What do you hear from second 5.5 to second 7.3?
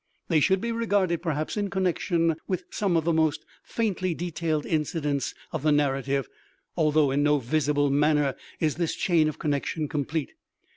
of the narrative; although in